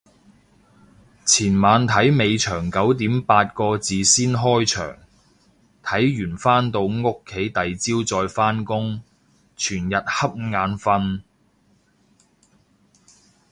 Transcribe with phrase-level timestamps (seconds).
[1.27, 4.97] 前晚睇尾場九點八個字先開場，
[5.83, 9.03] 睇完返到屋企第朝再返工，
[9.55, 11.21] 全日恰眼瞓